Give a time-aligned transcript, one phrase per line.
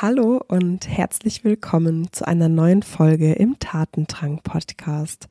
[0.00, 5.26] Hallo und herzlich willkommen zu einer neuen Folge im Tatendrang Podcast.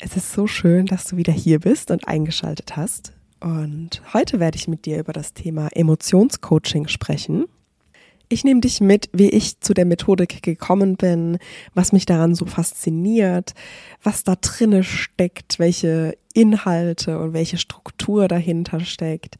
[0.00, 3.12] Es ist so schön, dass du wieder hier bist und eingeschaltet hast.
[3.40, 7.44] Und heute werde ich mit dir über das Thema Emotionscoaching sprechen.
[8.30, 11.36] Ich nehme dich mit, wie ich zu der Methodik gekommen bin,
[11.74, 13.52] was mich daran so fasziniert,
[14.02, 19.36] was da drinne steckt, welche Inhalte und welche Struktur dahinter steckt.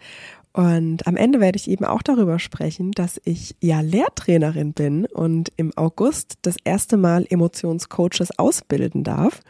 [0.55, 5.52] Und am Ende werde ich eben auch darüber sprechen, dass ich ja Lehrtrainerin bin und
[5.57, 9.41] im August das erste Mal Emotionscoaches ausbilden darf.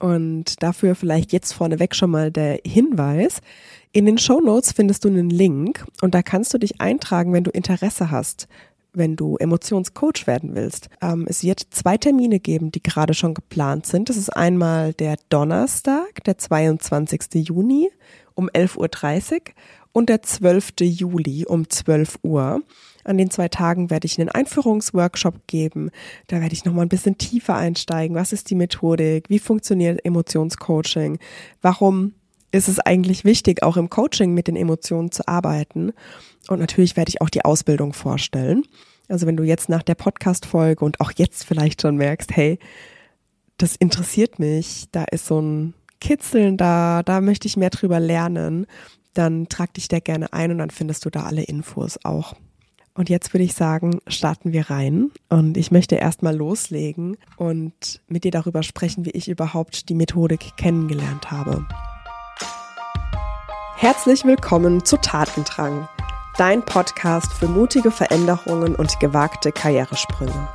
[0.00, 3.42] Und dafür vielleicht jetzt vorneweg schon mal der Hinweis.
[3.92, 7.44] In den Show Notes findest du einen Link und da kannst du dich eintragen, wenn
[7.44, 8.48] du Interesse hast
[8.92, 10.88] wenn du Emotionscoach werden willst.
[11.00, 14.08] Ähm, es wird zwei Termine geben, die gerade schon geplant sind.
[14.08, 17.46] Das ist einmal der Donnerstag, der 22.
[17.46, 17.90] Juni
[18.40, 19.40] um 11.30 Uhr
[19.92, 20.72] und der 12.
[20.80, 22.62] Juli um 12 Uhr.
[23.04, 25.90] An den zwei Tagen werde ich einen Einführungsworkshop geben.
[26.26, 28.16] Da werde ich nochmal ein bisschen tiefer einsteigen.
[28.16, 29.28] Was ist die Methodik?
[29.28, 31.18] Wie funktioniert Emotionscoaching?
[31.62, 32.14] Warum
[32.52, 35.92] ist es eigentlich wichtig, auch im Coaching mit den Emotionen zu arbeiten?
[36.48, 38.64] Und natürlich werde ich auch die Ausbildung vorstellen.
[39.08, 42.58] Also wenn du jetzt nach der Podcast-Folge und auch jetzt vielleicht schon merkst, hey,
[43.56, 48.66] das interessiert mich, da ist so ein Kitzeln da, da möchte ich mehr drüber lernen,
[49.14, 52.34] dann trag dich da gerne ein und dann findest du da alle Infos auch.
[52.94, 55.10] Und jetzt würde ich sagen, starten wir rein.
[55.28, 60.56] Und ich möchte erstmal loslegen und mit dir darüber sprechen, wie ich überhaupt die Methodik
[60.56, 61.66] kennengelernt habe.
[63.76, 65.88] Herzlich willkommen zu Tatendrang,
[66.36, 70.48] dein Podcast für mutige Veränderungen und gewagte Karrieresprünge.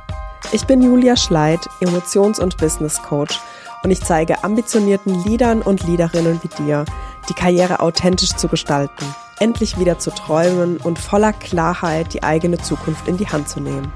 [0.52, 3.40] Ich bin Julia Schleid, Emotions- und Business Coach
[3.82, 6.84] und ich zeige ambitionierten Leadern und Leaderinnen wie dir,
[7.28, 9.04] die Karriere authentisch zu gestalten,
[9.38, 13.92] endlich wieder zu träumen und voller Klarheit die eigene Zukunft in die Hand zu nehmen,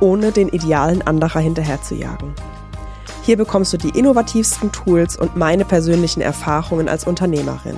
[0.00, 2.34] ohne den Idealen anderer hinterherzujagen.
[3.22, 7.76] Hier bekommst du die innovativsten Tools und meine persönlichen Erfahrungen als Unternehmerin.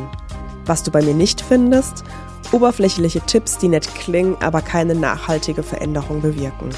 [0.66, 2.04] Was du bei mir nicht findest,
[2.52, 6.70] oberflächliche Tipps, die nett klingen, aber keine nachhaltige Veränderung bewirken.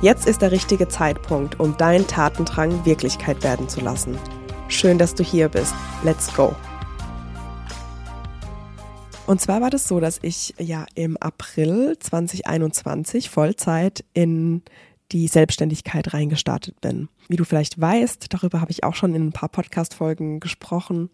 [0.00, 4.16] Jetzt ist der richtige Zeitpunkt, um deinen Tatendrang Wirklichkeit werden zu lassen.
[4.68, 5.74] Schön, dass du hier bist.
[6.04, 6.54] Let's go!
[9.26, 14.62] Und zwar war das so, dass ich ja im April 2021 Vollzeit in
[15.10, 17.08] die Selbstständigkeit reingestartet bin.
[17.26, 21.10] Wie du vielleicht weißt, darüber habe ich auch schon in ein paar Podcast-Folgen gesprochen,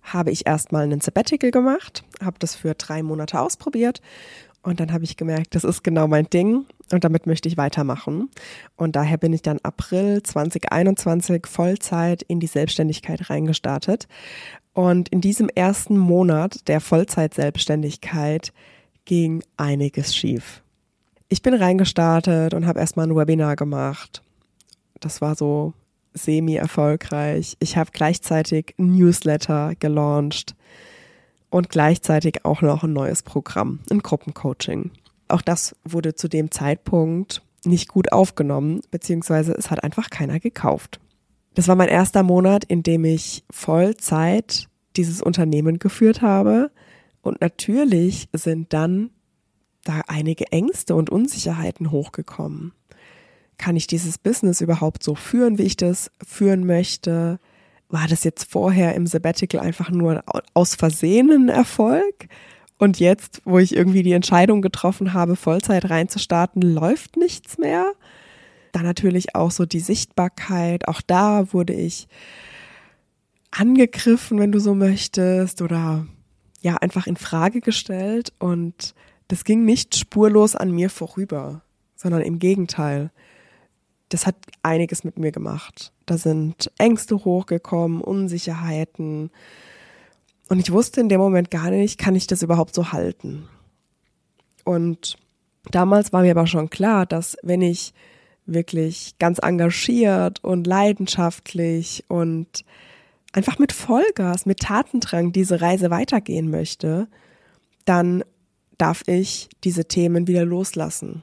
[0.00, 4.00] habe ich erstmal einen Sabbatical gemacht, habe das für drei Monate ausprobiert
[4.62, 8.30] und dann habe ich gemerkt, das ist genau mein Ding und damit möchte ich weitermachen.
[8.76, 14.08] Und daher bin ich dann April 2021 Vollzeit in die Selbstständigkeit reingestartet
[14.72, 18.52] und in diesem ersten Monat der Vollzeitselbstständigkeit
[19.04, 20.62] ging einiges schief.
[21.28, 24.22] Ich bin reingestartet und habe erstmal ein Webinar gemacht.
[25.00, 25.74] Das war so
[26.12, 27.56] semi-erfolgreich.
[27.60, 30.54] Ich habe gleichzeitig ein Newsletter gelauncht
[31.50, 34.90] und gleichzeitig auch noch ein neues Programm, ein Gruppencoaching.
[35.30, 41.00] Auch das wurde zu dem Zeitpunkt nicht gut aufgenommen, beziehungsweise es hat einfach keiner gekauft.
[41.54, 46.70] Das war mein erster Monat, in dem ich Vollzeit dieses Unternehmen geführt habe.
[47.22, 49.10] Und natürlich sind dann
[49.84, 52.72] da einige Ängste und Unsicherheiten hochgekommen.
[53.58, 57.38] Kann ich dieses Business überhaupt so führen, wie ich das führen möchte?
[57.88, 60.22] War das jetzt vorher im Sabbatical einfach nur
[60.54, 62.28] aus Versehen ein Erfolg?
[62.80, 67.92] Und jetzt, wo ich irgendwie die Entscheidung getroffen habe, Vollzeit reinzustarten, läuft nichts mehr?
[68.72, 70.88] Dann natürlich auch so die Sichtbarkeit.
[70.88, 72.08] Auch da wurde ich
[73.50, 76.06] angegriffen, wenn du so möchtest, oder
[76.62, 78.32] ja, einfach in Frage gestellt.
[78.38, 78.94] Und
[79.28, 81.60] das ging nicht spurlos an mir vorüber,
[81.96, 83.10] sondern im Gegenteil.
[84.08, 85.92] Das hat einiges mit mir gemacht.
[86.06, 89.30] Da sind Ängste hochgekommen, Unsicherheiten.
[90.50, 93.48] Und ich wusste in dem Moment gar nicht, kann ich das überhaupt so halten?
[94.64, 95.16] Und
[95.70, 97.94] damals war mir aber schon klar, dass wenn ich
[98.46, 102.64] wirklich ganz engagiert und leidenschaftlich und
[103.32, 107.06] einfach mit Vollgas, mit Tatendrang diese Reise weitergehen möchte,
[107.84, 108.24] dann
[108.76, 111.22] darf ich diese Themen wieder loslassen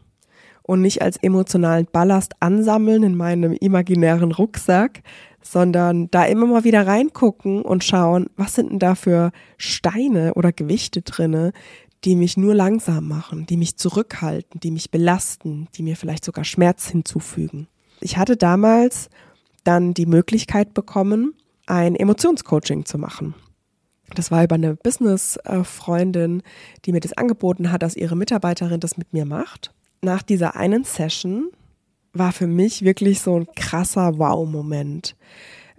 [0.61, 5.01] und nicht als emotionalen Ballast ansammeln in meinem imaginären Rucksack,
[5.51, 10.51] sondern da immer mal wieder reingucken und schauen, was sind denn da für Steine oder
[10.51, 11.53] Gewichte drinne,
[12.03, 16.43] die mich nur langsam machen, die mich zurückhalten, die mich belasten, die mir vielleicht sogar
[16.43, 17.67] Schmerz hinzufügen.
[18.01, 19.09] Ich hatte damals
[19.63, 21.33] dann die Möglichkeit bekommen,
[21.65, 23.33] ein Emotionscoaching zu machen.
[24.15, 26.43] Das war über eine Business-Freundin,
[26.85, 29.73] die mir das angeboten hat, dass ihre Mitarbeiterin das mit mir macht.
[30.01, 31.49] nach dieser einen Session
[32.19, 35.15] war für mich wirklich so ein krasser Wow-Moment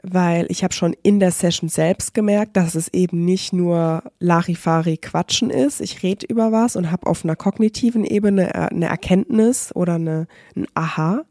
[0.03, 4.97] weil ich habe schon in der Session selbst gemerkt, dass es eben nicht nur Larifari
[4.97, 5.81] Quatschen ist.
[5.81, 10.27] Ich rede über was und habe auf einer kognitiven Ebene äh, eine Erkenntnis oder eine,
[10.57, 11.25] ein Aha,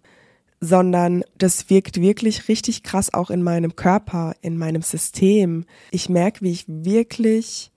[0.60, 5.66] sondern das wirkt wirklich richtig krass auch in meinem Körper, in meinem System.
[5.92, 7.72] Ich merke, wie ich wirklich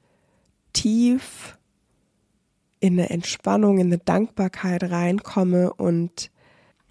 [0.73, 1.59] tief
[2.81, 6.31] in eine Entspannung, in eine Dankbarkeit reinkomme und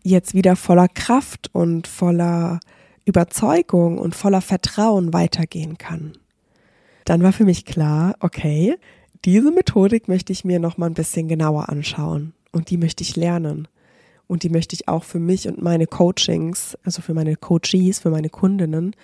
[0.10, 2.60] jetzt wieder voller Kraft und voller
[3.06, 6.14] Überzeugung und voller Vertrauen weitergehen kann.
[7.06, 8.76] Dann war für mich klar, okay,
[9.26, 13.16] diese Methodik möchte ich mir noch mal ein bisschen genauer anschauen und die möchte ich
[13.16, 13.68] lernen
[14.28, 18.12] und die möchte ich auch für mich und meine Coachings, also für meine Coaches, für
[18.12, 18.96] meine Kundinnen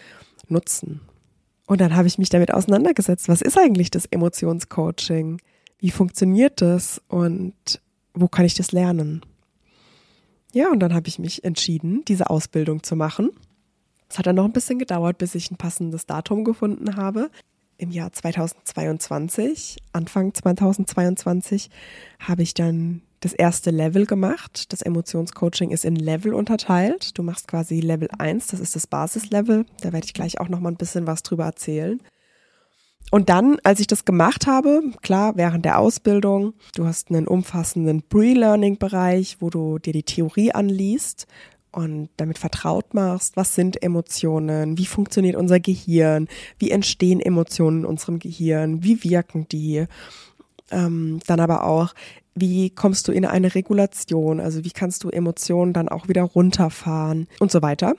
[0.48, 1.02] nutzen.
[1.68, 5.42] Und dann habe ich mich damit auseinandergesetzt, was ist eigentlich das Emotionscoaching?
[5.80, 7.56] Wie funktioniert das und
[8.14, 9.22] wo kann ich das lernen?
[10.56, 13.30] Ja, und dann habe ich mich entschieden, diese Ausbildung zu machen
[14.10, 17.30] es hat dann noch ein bisschen gedauert, bis ich ein passendes Datum gefunden habe.
[17.78, 21.70] Im Jahr 2022, Anfang 2022,
[22.20, 24.72] habe ich dann das erste Level gemacht.
[24.72, 27.18] Das Emotionscoaching ist in Level unterteilt.
[27.18, 29.66] Du machst quasi Level 1, das ist das Basislevel.
[29.82, 32.02] Da werde ich gleich auch noch mal ein bisschen was drüber erzählen.
[33.16, 38.02] Und dann, als ich das gemacht habe, klar, während der Ausbildung, du hast einen umfassenden
[38.02, 41.26] Pre-Learning-Bereich, wo du dir die Theorie anliest
[41.72, 46.28] und damit vertraut machst, was sind Emotionen, wie funktioniert unser Gehirn,
[46.60, 49.86] wie entstehen Emotionen in unserem Gehirn, wie wirken die,
[50.72, 51.94] ähm, dann aber auch,
[52.34, 57.30] wie kommst du in eine Regulation, also wie kannst du Emotionen dann auch wieder runterfahren?
[57.40, 57.96] Und so weiter.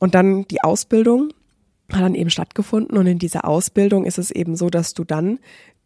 [0.00, 1.32] Und dann die Ausbildung
[1.90, 5.38] hat dann eben stattgefunden und in dieser Ausbildung ist es eben so, dass du dann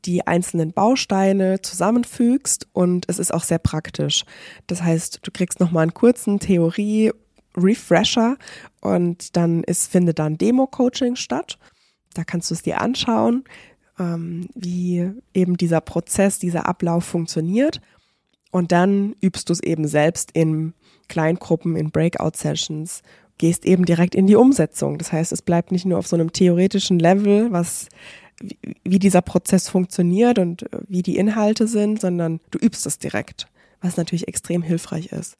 [0.04, 4.24] die einzelnen Bausteine zusammenfügst und es ist auch sehr praktisch.
[4.66, 7.12] Das heißt, du kriegst nochmal einen kurzen Theorie
[7.56, 8.36] Refresher
[8.80, 11.58] und dann ist, findet dann Demo-Coaching statt.
[12.14, 13.44] Da kannst du es dir anschauen,
[13.98, 17.80] ähm, wie eben dieser Prozess, dieser Ablauf funktioniert.
[18.50, 20.74] Und dann übst du es eben selbst in
[21.08, 23.02] Kleingruppen, in Breakout-Sessions,
[23.38, 24.98] gehst eben direkt in die Umsetzung.
[24.98, 27.88] Das heißt, es bleibt nicht nur auf so einem theoretischen Level, was
[28.84, 33.46] wie dieser Prozess funktioniert und wie die Inhalte sind, sondern du übst es direkt,
[33.80, 35.36] was natürlich extrem hilfreich ist.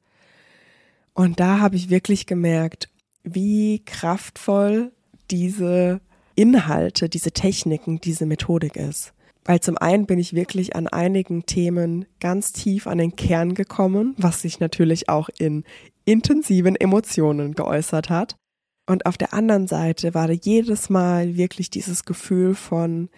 [1.15, 2.89] Und da habe ich wirklich gemerkt,
[3.25, 4.93] wie kraftvoll
[5.31, 6.01] diese
[6.35, 9.13] Inhalte, diese Techniken, diese Methodik ist.
[9.45, 14.15] Weil zum einen bin ich wirklich an einigen Themen ganz tief an den Kern gekommen,
[14.17, 15.65] was sich natürlich auch in
[16.05, 18.37] intensiven Emotionen geäußert hat.
[18.87, 23.09] Und auf der anderen Seite war da jedes Mal wirklich dieses Gefühl von,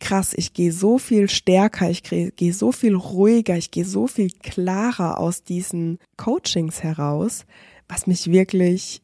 [0.00, 4.30] krass, ich gehe so viel stärker, ich gehe so viel ruhiger, ich gehe so viel
[4.30, 7.44] klarer aus diesen Coachings heraus,
[7.88, 9.02] was mich wirklich,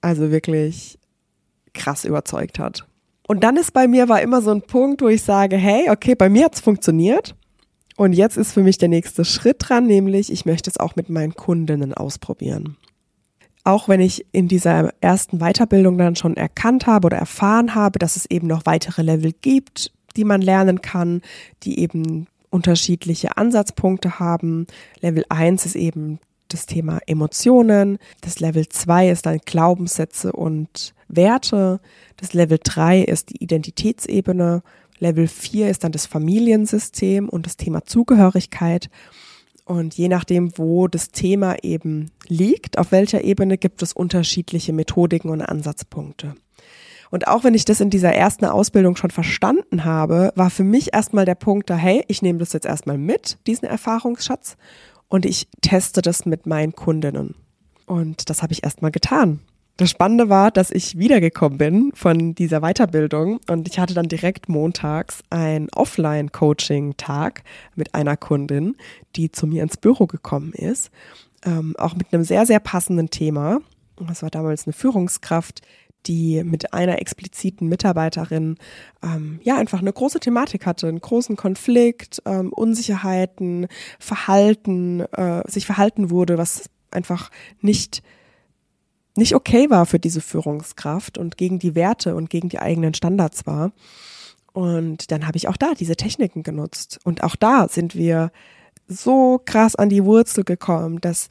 [0.00, 0.98] also wirklich
[1.74, 2.86] krass überzeugt hat.
[3.28, 6.14] Und dann ist bei mir war immer so ein Punkt, wo ich sage, hey, okay,
[6.14, 7.34] bei mir hat's funktioniert.
[7.96, 11.08] Und jetzt ist für mich der nächste Schritt dran, nämlich ich möchte es auch mit
[11.08, 12.76] meinen Kundinnen ausprobieren.
[13.64, 18.16] Auch wenn ich in dieser ersten Weiterbildung dann schon erkannt habe oder erfahren habe, dass
[18.16, 21.22] es eben noch weitere Level gibt, die man lernen kann,
[21.62, 24.66] die eben unterschiedliche Ansatzpunkte haben.
[25.00, 27.98] Level 1 ist eben das Thema Emotionen.
[28.20, 31.80] Das Level 2 ist dann Glaubenssätze und Werte.
[32.16, 34.62] Das Level 3 ist die Identitätsebene.
[34.98, 38.88] Level 4 ist dann das Familiensystem und das Thema Zugehörigkeit.
[39.64, 45.30] Und je nachdem, wo das Thema eben liegt, auf welcher Ebene gibt es unterschiedliche Methodiken
[45.30, 46.34] und Ansatzpunkte.
[47.10, 50.92] Und auch wenn ich das in dieser ersten Ausbildung schon verstanden habe, war für mich
[50.92, 54.56] erstmal der Punkt da, hey, ich nehme das jetzt erstmal mit, diesen Erfahrungsschatz,
[55.08, 57.36] und ich teste das mit meinen Kundinnen.
[57.86, 59.40] Und das habe ich erstmal getan.
[59.78, 64.48] Das Spannende war, dass ich wiedergekommen bin von dieser Weiterbildung und ich hatte dann direkt
[64.48, 67.42] montags ein Offline-Coaching-Tag
[67.74, 68.76] mit einer Kundin,
[69.16, 70.90] die zu mir ins Büro gekommen ist,
[71.44, 73.58] ähm, auch mit einem sehr, sehr passenden Thema.
[73.96, 75.60] Das war damals eine Führungskraft,
[76.06, 78.56] die mit einer expliziten Mitarbeiterin
[79.02, 83.66] ähm, ja einfach eine große Thematik hatte, einen großen Konflikt, ähm, Unsicherheiten,
[83.98, 87.30] Verhalten, äh, sich verhalten wurde, was einfach
[87.60, 88.02] nicht
[89.16, 93.46] nicht okay war für diese Führungskraft und gegen die Werte und gegen die eigenen Standards
[93.46, 93.72] war.
[94.52, 96.98] Und dann habe ich auch da diese Techniken genutzt.
[97.04, 98.30] Und auch da sind wir
[98.88, 101.28] so krass an die Wurzel gekommen, dass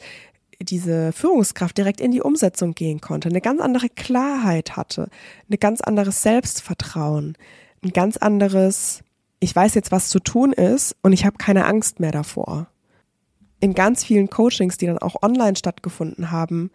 [0.62, 5.10] diese Führungskraft direkt in die Umsetzung gehen konnte, eine ganz andere Klarheit hatte,
[5.50, 7.38] ein ganz anderes Selbstvertrauen,
[7.84, 9.02] ein ganz anderes,
[9.40, 12.68] ich weiß jetzt, was zu tun ist und ich habe keine Angst mehr davor.
[13.60, 16.72] in ganz vielen Coachings, die dann auch online stattgefunden haben,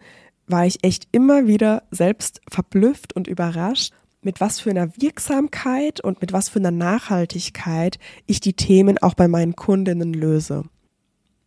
[0.51, 6.21] war ich echt immer wieder selbst verblüfft und überrascht, mit was für einer Wirksamkeit und
[6.21, 10.63] mit was für einer Nachhaltigkeit ich die Themen auch bei meinen Kundinnen löse.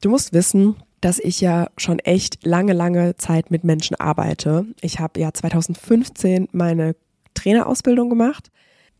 [0.00, 4.66] Du musst wissen, dass ich ja schon echt lange, lange Zeit mit Menschen arbeite.
[4.80, 6.96] Ich habe ja 2015 meine
[7.34, 8.50] Trainerausbildung gemacht.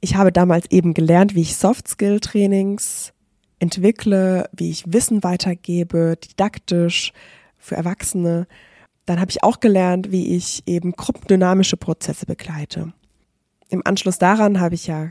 [0.00, 3.12] Ich habe damals eben gelernt, wie ich Soft-Skill-Trainings
[3.58, 7.12] entwickle, wie ich Wissen weitergebe, didaktisch
[7.58, 8.46] für Erwachsene.
[9.06, 12.92] Dann habe ich auch gelernt, wie ich eben gruppendynamische Prozesse begleite.
[13.68, 15.10] Im Anschluss daran habe ich ja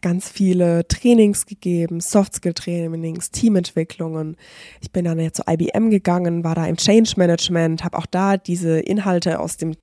[0.00, 4.36] ganz viele Trainings gegeben, Soft-Skill-Trainings, Teamentwicklungen.
[4.80, 8.36] Ich bin dann ja zu IBM gegangen, war da im Change Management, habe auch da
[8.36, 9.74] diese Inhalte aus dem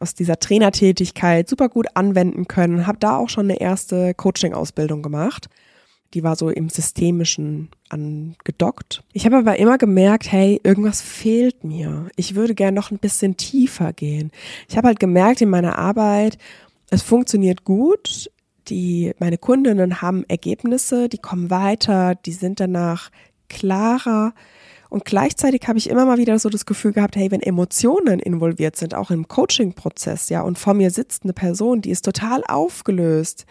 [0.00, 5.48] aus dieser Trainertätigkeit super gut anwenden können, habe da auch schon eine erste Coaching-Ausbildung gemacht
[6.14, 9.02] die war so im Systemischen angedockt.
[9.12, 12.08] Ich habe aber immer gemerkt, hey, irgendwas fehlt mir.
[12.16, 14.30] Ich würde gern noch ein bisschen tiefer gehen.
[14.68, 16.38] Ich habe halt gemerkt in meiner Arbeit,
[16.90, 18.30] es funktioniert gut.
[18.68, 23.10] Die, meine Kundinnen haben Ergebnisse, die kommen weiter, die sind danach
[23.48, 24.34] klarer.
[24.90, 28.76] Und gleichzeitig habe ich immer mal wieder so das Gefühl gehabt, hey, wenn Emotionen involviert
[28.76, 33.44] sind, auch im Coaching-Prozess, ja, und vor mir sitzt eine Person, die ist total aufgelöst,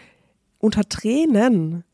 [0.58, 1.84] unter Tränen,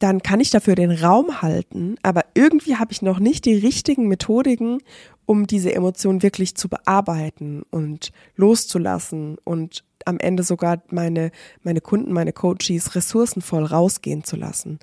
[0.00, 4.08] dann kann ich dafür den Raum halten, aber irgendwie habe ich noch nicht die richtigen
[4.08, 4.78] Methodiken,
[5.26, 11.30] um diese Emotion wirklich zu bearbeiten und loszulassen und am Ende sogar meine,
[11.62, 14.78] meine Kunden, meine Coaches ressourcenvoll rausgehen zu lassen.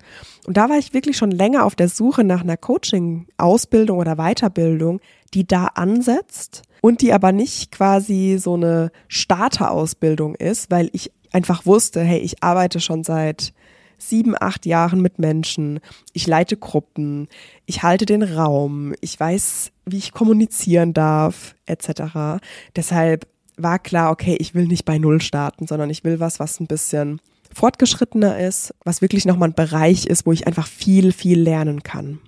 [0.46, 5.00] Und da war ich wirklich schon länger auf der Suche nach einer Coaching-Ausbildung oder Weiterbildung,
[5.34, 11.66] die da ansetzt und die aber nicht quasi so eine Starterausbildung ist, weil ich einfach
[11.66, 13.52] wusste, hey, ich arbeite schon seit
[13.98, 15.80] sieben, acht Jahren mit Menschen.
[16.12, 17.28] Ich leite Gruppen.
[17.66, 18.94] Ich halte den Raum.
[19.00, 22.40] Ich weiß, wie ich kommunizieren darf, etc.
[22.76, 23.26] Deshalb
[23.56, 26.66] war klar, okay, ich will nicht bei Null starten, sondern ich will was, was ein
[26.66, 27.20] bisschen
[27.52, 32.20] fortgeschrittener ist, was wirklich nochmal ein Bereich ist, wo ich einfach viel, viel lernen kann.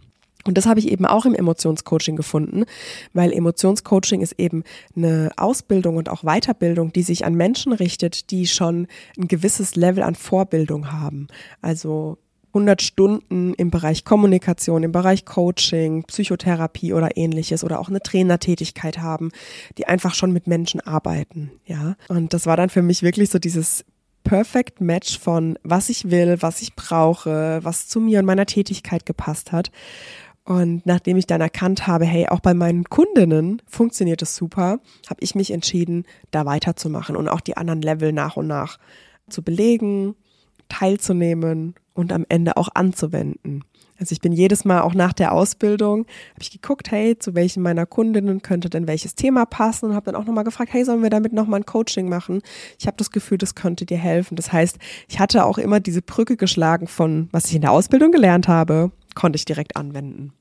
[0.51, 2.65] Und das habe ich eben auch im Emotionscoaching gefunden,
[3.13, 4.65] weil Emotionscoaching ist eben
[4.97, 10.03] eine Ausbildung und auch Weiterbildung, die sich an Menschen richtet, die schon ein gewisses Level
[10.03, 11.29] an Vorbildung haben.
[11.63, 18.01] Also 100 Stunden im Bereich Kommunikation, im Bereich Coaching, Psychotherapie oder ähnliches oder auch eine
[18.01, 19.31] Trainertätigkeit haben,
[19.79, 21.95] die einfach schon mit Menschen arbeiten, ja.
[22.09, 23.85] Und das war dann für mich wirklich so dieses
[24.25, 29.07] Perfect Match von was ich will, was ich brauche, was zu mir und meiner Tätigkeit
[29.07, 29.71] gepasst hat.
[30.45, 35.21] Und nachdem ich dann erkannt habe, hey, auch bei meinen Kundinnen funktioniert es super, habe
[35.21, 38.79] ich mich entschieden, da weiterzumachen und auch die anderen Level nach und nach
[39.29, 40.17] zu belegen,
[40.69, 43.65] teilzunehmen und am Ende auch anzuwenden.
[44.01, 47.63] Also ich bin jedes Mal auch nach der Ausbildung, habe ich geguckt, hey, zu welchen
[47.63, 51.03] meiner Kundinnen könnte denn welches Thema passen und habe dann auch nochmal gefragt, hey, sollen
[51.03, 52.41] wir damit nochmal ein Coaching machen?
[52.79, 54.37] Ich habe das Gefühl, das könnte dir helfen.
[54.37, 58.11] Das heißt, ich hatte auch immer diese Brücke geschlagen von, was ich in der Ausbildung
[58.11, 60.33] gelernt habe, konnte ich direkt anwenden.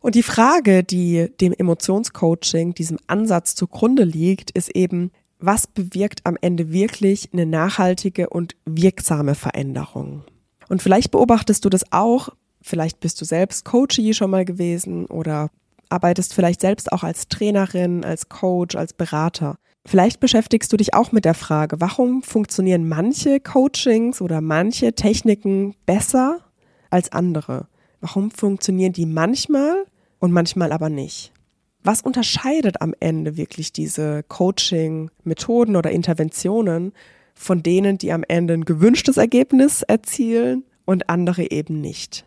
[0.00, 6.36] Und die Frage, die dem Emotionscoaching, diesem Ansatz zugrunde liegt, ist eben, was bewirkt am
[6.40, 10.24] Ende wirklich eine nachhaltige und wirksame Veränderung?
[10.68, 12.30] Und vielleicht beobachtest du das auch,
[12.62, 15.50] vielleicht bist du selbst Coachie schon mal gewesen oder
[15.88, 19.56] arbeitest vielleicht selbst auch als Trainerin, als Coach, als Berater.
[19.86, 25.76] Vielleicht beschäftigst du dich auch mit der Frage, warum funktionieren manche Coachings oder manche Techniken
[25.86, 26.40] besser
[26.90, 27.68] als andere?
[28.00, 29.84] Warum funktionieren die manchmal
[30.18, 31.32] und manchmal aber nicht?
[31.82, 36.92] Was unterscheidet am Ende wirklich diese Coaching-Methoden oder Interventionen
[37.34, 42.24] von denen, die am Ende ein gewünschtes Ergebnis erzielen und andere eben nicht?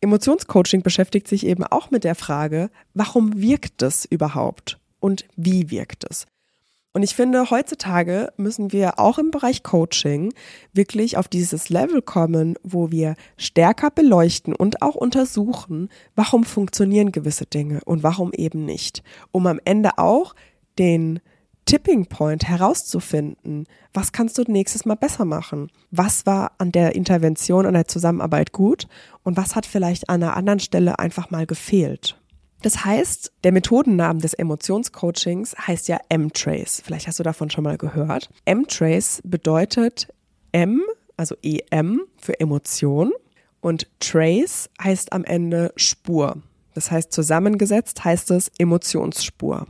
[0.00, 6.04] Emotionscoaching beschäftigt sich eben auch mit der Frage, warum wirkt es überhaupt und wie wirkt
[6.10, 6.26] es?
[6.94, 10.34] Und ich finde, heutzutage müssen wir auch im Bereich Coaching
[10.74, 17.46] wirklich auf dieses Level kommen, wo wir stärker beleuchten und auch untersuchen, warum funktionieren gewisse
[17.46, 20.34] Dinge und warum eben nicht, um am Ende auch
[20.78, 21.20] den
[21.64, 25.70] Tipping Point herauszufinden, was kannst du nächstes Mal besser machen?
[25.90, 28.86] Was war an der Intervention, an der Zusammenarbeit gut
[29.22, 32.18] und was hat vielleicht an einer anderen Stelle einfach mal gefehlt?
[32.62, 36.80] Das heißt, der Methodennamen des Emotionscoachings heißt ja M-Trace.
[36.84, 38.30] Vielleicht hast du davon schon mal gehört.
[38.44, 40.06] M-Trace bedeutet
[40.52, 40.80] M,
[41.16, 43.12] also EM für Emotion
[43.60, 46.36] und Trace heißt am Ende Spur.
[46.74, 49.66] Das heißt, zusammengesetzt heißt es Emotionsspur.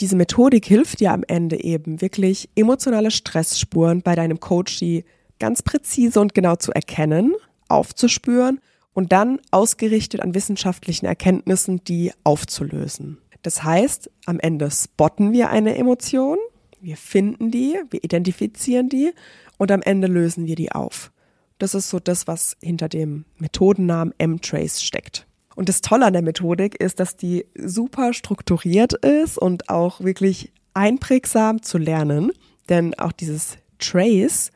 [0.00, 5.04] Diese Methodik hilft dir am Ende eben wirklich emotionale Stressspuren bei deinem Coachee
[5.38, 7.34] ganz präzise und genau zu erkennen,
[7.68, 8.60] aufzuspüren
[8.94, 13.18] und dann ausgerichtet an wissenschaftlichen Erkenntnissen, die aufzulösen.
[13.42, 16.38] Das heißt, am Ende spotten wir eine Emotion,
[16.80, 19.12] wir finden die, wir identifizieren die
[19.58, 21.12] und am Ende lösen wir die auf.
[21.58, 25.26] Das ist so das, was hinter dem Methodennamen M-Trace steckt.
[25.54, 30.52] Und das Tolle an der Methodik ist, dass die super strukturiert ist und auch wirklich
[30.74, 32.32] einprägsam zu lernen.
[32.68, 34.50] Denn auch dieses Trace,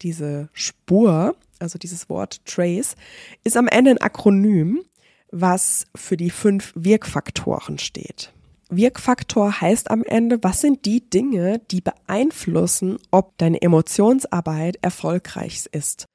[0.00, 2.96] diese Spur, also dieses Wort Trace,
[3.44, 4.82] ist am Ende ein Akronym,
[5.30, 8.32] was für die fünf Wirkfaktoren steht.
[8.70, 16.06] Wirkfaktor heißt am Ende, was sind die Dinge, die beeinflussen, ob deine Emotionsarbeit erfolgreich ist.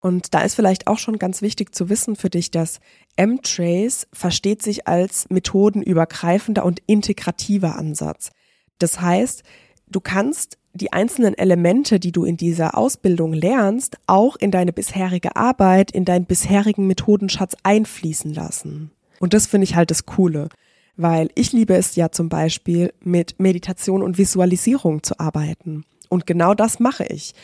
[0.00, 2.80] Und da ist vielleicht auch schon ganz wichtig zu wissen für dich, dass
[3.16, 8.30] M-Trace versteht sich als methodenübergreifender und integrativer Ansatz.
[8.78, 9.44] Das heißt,
[9.92, 15.36] du kannst die einzelnen Elemente, die du in dieser Ausbildung lernst, auch in deine bisherige
[15.36, 18.90] Arbeit, in deinen bisherigen Methodenschatz einfließen lassen.
[19.20, 20.48] Und das finde ich halt das Coole,
[20.96, 25.84] weil ich liebe es ja zum Beispiel mit Meditation und Visualisierung zu arbeiten.
[26.08, 27.34] Und genau das mache ich.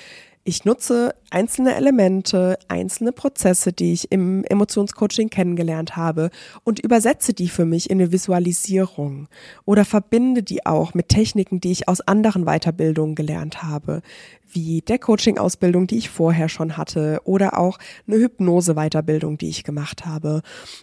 [0.49, 6.31] Ich nutze einzelne Elemente, einzelne Prozesse, die ich im Emotionscoaching kennengelernt habe
[6.64, 9.28] und übersetze die für mich in eine Visualisierung
[9.67, 14.00] oder verbinde die auch mit Techniken, die ich aus anderen Weiterbildungen gelernt habe,
[14.52, 20.07] wie der Coaching-Ausbildung, die ich vorher schon hatte oder auch eine Hypnose-Weiterbildung, die ich gemacht
[20.07, 20.43] habe.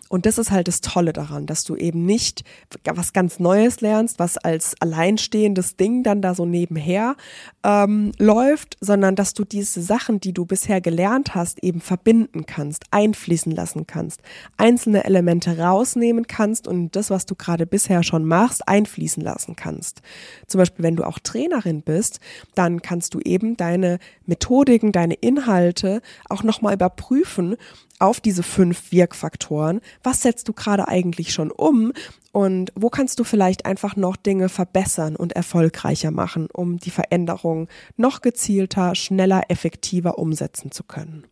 [0.10, 2.44] Und das ist halt das Tolle daran, dass du eben nicht
[2.84, 7.16] was ganz Neues lernst, was als alleinstehendes Ding dann da so nebenher
[7.64, 12.86] ähm, läuft, sondern dass du diese Sachen, die du bisher gelernt hast, eben verbinden kannst,
[12.92, 14.22] einfließen lassen kannst,
[14.58, 20.02] einzelne Elemente rausnehmen kannst und das, was du gerade bisher schon machst, einfließen lassen kannst.
[20.48, 22.20] Zum Beispiel, wenn du auch Trainerin bist,
[22.54, 27.58] dann kannst du eben deine Methodiken, deine Inhalte auch nochmal überprüfen
[28.00, 29.82] auf diese fünf Wirkfaktoren.
[30.04, 31.94] Was setzt du gerade eigentlich schon um
[32.32, 37.68] und wo kannst du vielleicht einfach noch Dinge verbessern und erfolgreicher machen, um die Veränderung
[37.96, 41.26] noch gezielter, schneller, effektiver umsetzen zu können?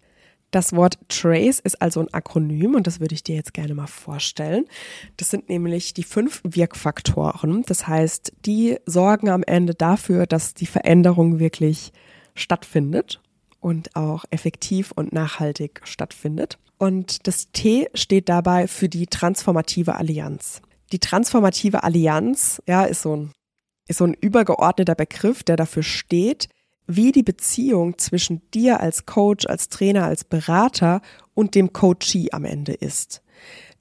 [0.53, 3.87] Das Wort Trace ist also ein Akronym und das würde ich dir jetzt gerne mal
[3.87, 4.65] vorstellen.
[5.17, 7.63] Das sind nämlich die fünf Wirkfaktoren.
[7.65, 11.91] Das heißt, die sorgen am Ende dafür, dass die Veränderung wirklich
[12.35, 13.21] stattfindet
[13.59, 16.57] und auch effektiv und nachhaltig stattfindet.
[16.77, 20.61] Und das T steht dabei für die transformative Allianz.
[20.91, 23.31] Die transformative Allianz, ja, ist so ein,
[23.87, 26.49] ist so ein übergeordneter Begriff, der dafür steht,
[26.87, 31.01] wie die Beziehung zwischen dir als Coach, als Trainer, als Berater
[31.33, 33.21] und dem Coachee am Ende ist.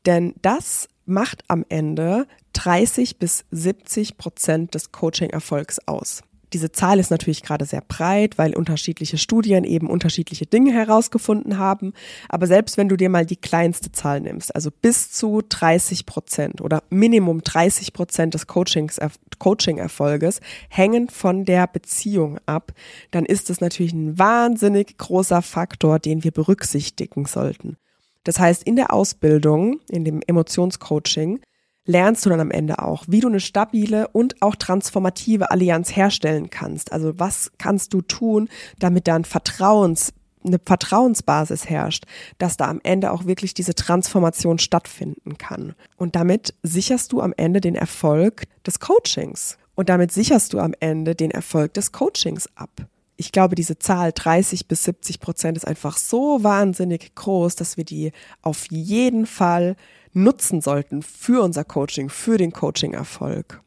[0.07, 6.23] Denn das macht am Ende 30 bis 70 Prozent des Coaching-Erfolgs aus.
[6.53, 11.93] Diese Zahl ist natürlich gerade sehr breit, weil unterschiedliche Studien eben unterschiedliche Dinge herausgefunden haben.
[12.29, 16.61] Aber selbst wenn du dir mal die kleinste Zahl nimmst, also bis zu 30 Prozent
[16.61, 19.01] oder Minimum 30 Prozent des Coachings,
[19.38, 22.73] Coaching-Erfolges hängen von der Beziehung ab,
[23.11, 27.77] dann ist es natürlich ein wahnsinnig großer Faktor, den wir berücksichtigen sollten.
[28.25, 31.41] Das heißt, in der Ausbildung, in dem Emotionscoaching,
[31.85, 36.51] lernst du dann am Ende auch, wie du eine stabile und auch transformative Allianz herstellen
[36.51, 36.92] kannst.
[36.92, 40.12] Also was kannst du tun, damit dann Vertrauens
[40.45, 42.05] eine Vertrauensbasis herrscht,
[42.38, 45.75] dass da am Ende auch wirklich diese Transformation stattfinden kann.
[45.97, 49.57] Und damit sicherst du am Ende den Erfolg des Coachings.
[49.75, 52.71] Und damit sicherst du am Ende den Erfolg des Coachings ab.
[53.16, 57.85] Ich glaube, diese Zahl 30 bis 70 Prozent ist einfach so wahnsinnig groß, dass wir
[57.85, 58.11] die
[58.42, 59.77] auf jeden Fall
[60.12, 63.61] nutzen sollten für unser Coaching, für den Coaching-Erfolg.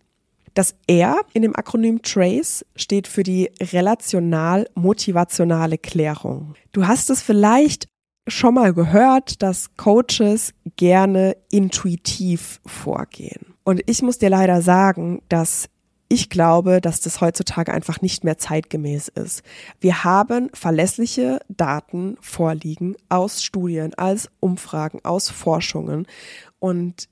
[0.53, 6.55] Das R in dem Akronym TRACE steht für die relational-motivationale Klärung.
[6.71, 7.87] Du hast es vielleicht
[8.27, 13.53] schon mal gehört, dass Coaches gerne intuitiv vorgehen.
[13.63, 15.69] Und ich muss dir leider sagen, dass
[16.15, 19.43] ich glaube, dass das heutzutage einfach nicht mehr zeitgemäß ist.
[19.81, 26.07] Wir haben verlässliche Daten vorliegen aus Studien, als Umfragen, aus Forschungen
[26.59, 27.09] und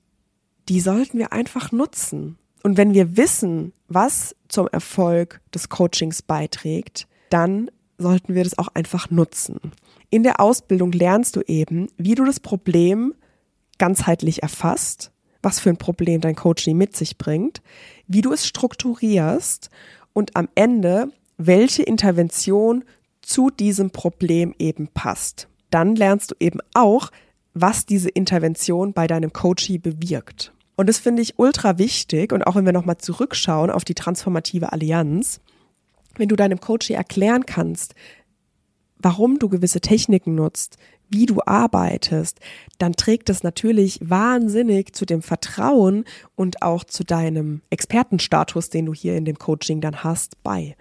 [0.70, 2.38] die sollten wir einfach nutzen.
[2.62, 8.68] Und wenn wir wissen, was zum Erfolg des Coachings beiträgt, dann sollten wir das auch
[8.68, 9.60] einfach nutzen.
[10.08, 13.12] In der Ausbildung lernst du eben, wie du das Problem
[13.76, 15.10] ganzheitlich erfasst,
[15.42, 17.60] was für ein Problem dein Coaching mit sich bringt,
[18.06, 19.70] wie du es strukturierst
[20.12, 22.84] und am Ende, welche Intervention
[23.22, 25.48] zu diesem Problem eben passt.
[25.70, 27.10] Dann lernst du eben auch,
[27.54, 30.52] was diese Intervention bei deinem Coachee bewirkt.
[30.76, 32.32] Und das finde ich ultra wichtig.
[32.32, 35.40] Und auch wenn wir nochmal zurückschauen auf die transformative Allianz,
[36.16, 37.94] wenn du deinem Coachee erklären kannst,
[38.98, 40.76] warum du gewisse Techniken nutzt,
[41.10, 42.40] wie du arbeitest,
[42.78, 48.94] dann trägt es natürlich wahnsinnig zu dem Vertrauen und auch zu deinem Expertenstatus, den du
[48.94, 50.76] hier in dem Coaching dann hast, bei.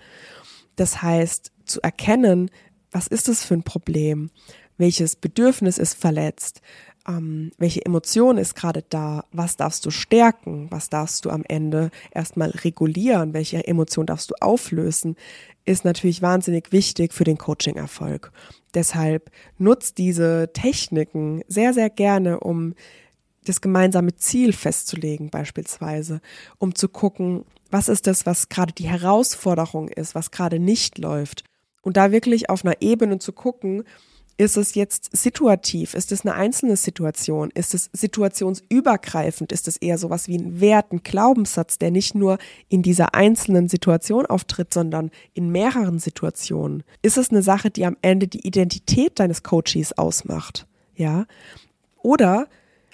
[0.76, 2.50] Das heißt, zu erkennen,
[2.92, 4.30] was ist es für ein Problem?
[4.78, 6.62] Welches Bedürfnis ist verletzt?
[7.08, 9.26] Ähm, welche Emotion ist gerade da?
[9.32, 10.68] Was darfst du stärken?
[10.70, 13.34] Was darfst du am Ende erstmal regulieren?
[13.34, 15.16] Welche Emotion darfst du auflösen?
[15.66, 18.32] Ist natürlich wahnsinnig wichtig für den Coaching-Erfolg.
[18.74, 22.74] Deshalb nutzt diese Techniken sehr, sehr gerne, um
[23.46, 26.22] das gemeinsame Ziel festzulegen, beispielsweise,
[26.58, 31.44] um zu gucken, was ist das, was gerade die Herausforderung ist, was gerade nicht läuft.
[31.82, 33.84] Und da wirklich auf einer Ebene zu gucken,
[34.38, 35.93] ist es jetzt situativ?
[35.93, 37.52] Ist es eine einzelne Situation?
[37.54, 39.52] Ist es situationsübergreifend?
[39.52, 43.69] Ist es eher sowas wie ein Wert, ein Glaubenssatz, der nicht nur in dieser einzelnen
[43.69, 46.84] Situation auftritt, sondern in mehreren Situationen?
[47.02, 50.65] Ist es eine Sache, die am Ende die Identität deines Coaches ausmacht?
[50.96, 51.26] Ja?
[51.98, 52.48] Oder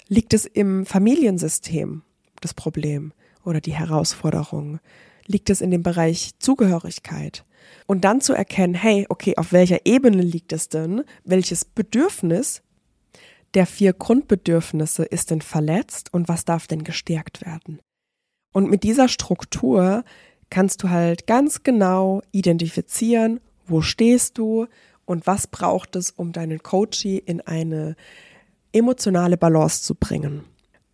[0.08, 2.02] liegt es im Familiensystem,
[2.42, 3.12] das Problem
[3.44, 4.78] oder die Herausforderung?
[5.26, 7.44] Liegt es in dem Bereich Zugehörigkeit?
[7.86, 11.04] Und dann zu erkennen, hey, okay, auf welcher Ebene liegt es denn?
[11.24, 12.62] Welches Bedürfnis
[13.54, 17.80] der vier Grundbedürfnisse ist denn verletzt und was darf denn gestärkt werden?
[18.52, 20.04] Und mit dieser Struktur
[20.50, 24.66] kannst du halt ganz genau identifizieren, wo stehst du
[25.04, 27.96] und was braucht es, um deinen Coachie in eine
[28.72, 30.44] emotionale Balance zu bringen.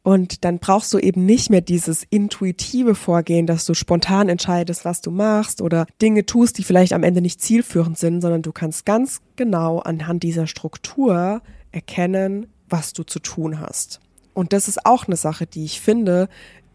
[0.06, 5.00] Und dann brauchst du eben nicht mehr dieses intuitive Vorgehen, dass du spontan entscheidest, was
[5.00, 8.86] du machst oder Dinge tust, die vielleicht am Ende nicht zielführend sind, sondern du kannst
[8.86, 11.42] ganz genau anhand dieser Struktur
[11.72, 13.98] erkennen, was du zu tun hast.
[14.32, 16.28] Und das ist auch eine Sache, die ich finde,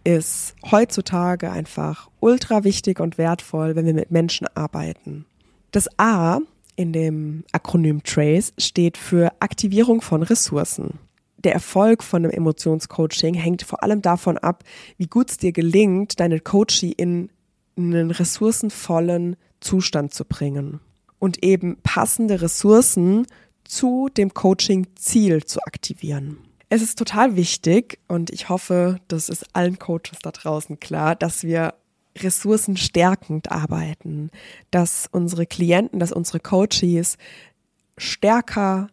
[0.04, 5.24] ist heutzutage einfach ultra wichtig und wertvoll, wenn wir mit Menschen arbeiten.
[5.72, 6.40] Das A
[6.76, 11.00] in dem Akronym TRACE steht für Aktivierung von Ressourcen
[11.44, 14.64] der Erfolg von einem Emotionscoaching hängt vor allem davon ab,
[14.98, 17.30] wie gut es dir gelingt, deinen Coachie in
[17.78, 20.80] einen ressourcenvollen Zustand zu bringen
[21.20, 23.28] und eben passende Ressourcen
[23.64, 26.38] zu dem Coaching-Ziel zu aktivieren.
[26.70, 31.44] Es ist total wichtig und ich hoffe, das ist allen Coaches da draußen klar, dass
[31.44, 31.74] wir
[32.18, 34.32] ressourcenstärkend arbeiten,
[34.70, 37.18] dass unsere Klienten, dass unsere Coaches
[37.98, 38.88] stärker,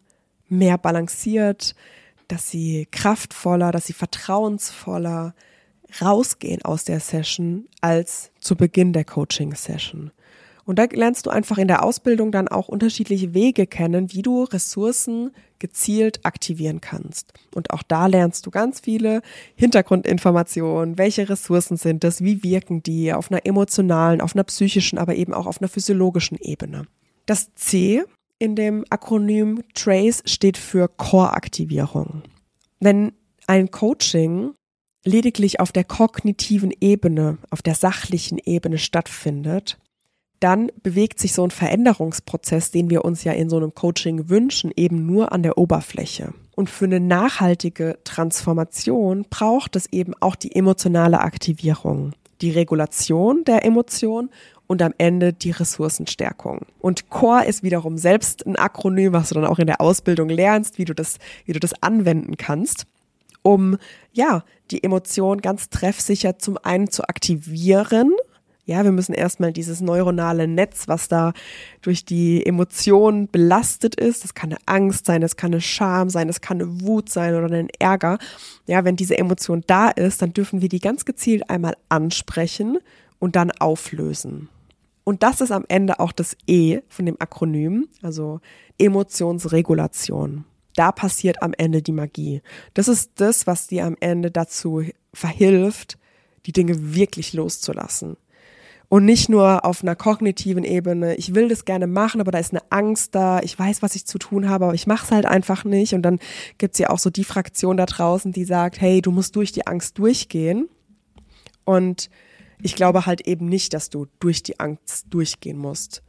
[0.47, 1.75] mehr balanciert,
[2.29, 5.35] dass sie kraftvoller, dass sie vertrauensvoller
[6.01, 10.11] rausgehen aus der Session als zu Beginn der Coaching-Session.
[10.65, 14.43] Und da lernst du einfach in der Ausbildung dann auch unterschiedliche Wege kennen, wie du
[14.43, 17.33] Ressourcen gezielt aktivieren kannst.
[17.55, 19.23] Und auch da lernst du ganz viele
[19.55, 20.99] Hintergrundinformationen.
[20.99, 22.23] Welche Ressourcen sind das?
[22.23, 26.37] Wie wirken die auf einer emotionalen, auf einer psychischen, aber eben auch auf einer physiologischen
[26.39, 26.85] Ebene?
[27.25, 28.03] Das C
[28.39, 32.23] in dem Akronym TRACE steht für Core-Aktivierung.
[32.79, 33.11] Wenn
[33.47, 34.53] ein Coaching
[35.05, 39.77] lediglich auf der kognitiven Ebene, auf der sachlichen Ebene stattfindet,
[40.39, 44.71] dann bewegt sich so ein Veränderungsprozess, den wir uns ja in so einem Coaching wünschen,
[44.75, 46.33] eben nur an der Oberfläche.
[46.55, 53.65] Und für eine nachhaltige Transformation braucht es eben auch die emotionale Aktivierung, die Regulation der
[53.65, 54.29] Emotion
[54.69, 56.61] und am Ende die Ressourcenstärkung.
[56.79, 60.77] Und Core ist wiederum selbst ein Akronym, was du dann auch in der Ausbildung lernst,
[60.77, 62.85] wie du das, wie du das anwenden kannst,
[63.41, 63.77] um
[64.13, 68.11] ja, die Emotion ganz treffsicher zum einen zu aktivieren.
[68.65, 71.33] Ja, wir müssen erstmal dieses neuronale Netz, was da
[71.81, 76.27] durch die Emotionen belastet ist, das kann eine Angst sein, das kann eine Scham sein,
[76.27, 78.19] das kann eine Wut sein oder ein Ärger.
[78.67, 82.77] Ja, wenn diese Emotion da ist, dann dürfen wir die ganz gezielt einmal ansprechen
[83.17, 84.47] und dann auflösen.
[85.09, 88.41] Und das ist am Ende auch das E von dem Akronym, also
[88.77, 90.45] Emotionsregulation.
[90.75, 92.43] Da passiert am Ende die Magie.
[92.75, 95.97] Das ist das, was dir am Ende dazu verhilft,
[96.45, 98.17] die Dinge wirklich loszulassen.
[98.87, 102.53] Und nicht nur auf einer kognitiven Ebene, ich will das gerne machen, aber da ist
[102.53, 105.25] eine Angst da, ich weiß, was ich zu tun habe, aber ich mache es halt
[105.25, 105.95] einfach nicht.
[105.95, 106.19] Und dann
[106.59, 109.51] gibt es ja auch so die Fraktion da draußen, die sagt, hey, du musst durch
[109.51, 110.69] die Angst durchgehen.
[111.65, 112.11] Und
[112.61, 116.03] ich glaube halt eben nicht, dass du durch die Angst durchgehen musst,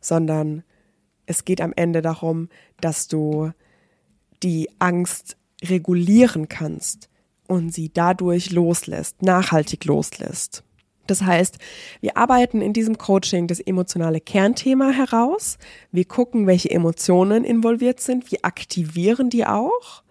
[0.00, 0.62] sondern
[1.26, 2.48] es geht am Ende darum,
[2.80, 3.52] dass du
[4.42, 7.08] die Angst regulieren kannst
[7.46, 10.62] und sie dadurch loslässt, nachhaltig loslässt.
[11.06, 11.58] Das heißt,
[12.00, 15.56] wir arbeiten in diesem Coaching das emotionale Kernthema heraus.
[15.92, 18.30] Wir gucken, welche Emotionen involviert sind.
[18.32, 20.02] Wir aktivieren die auch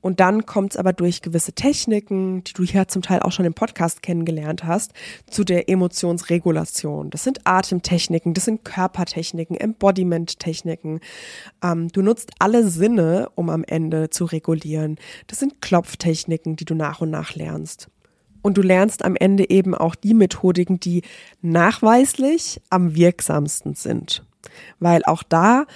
[0.00, 3.44] Und dann kommt es aber durch gewisse Techniken, die du hier zum Teil auch schon
[3.44, 4.92] im Podcast kennengelernt hast,
[5.28, 7.10] zu der Emotionsregulation.
[7.10, 11.00] Das sind Atemtechniken, das sind Körpertechniken, Embodiment-Techniken.
[11.62, 14.96] Ähm, du nutzt alle Sinne, um am Ende zu regulieren.
[15.26, 17.88] Das sind Klopftechniken, die du nach und nach lernst.
[18.42, 21.02] Und du lernst am Ende eben auch die Methodiken, die
[21.42, 24.24] nachweislich am wirksamsten sind.
[24.78, 25.66] Weil auch da